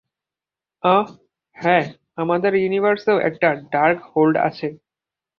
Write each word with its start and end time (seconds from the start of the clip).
অহ, 0.83 1.07
হ্যাঁ, 1.57 1.85
আমাদের 2.17 2.51
ইউনিভার্সেও 2.55 3.17
একটা 3.19 3.47
ডার্কহোল্ড 3.71 4.35
আছে। 4.47 4.67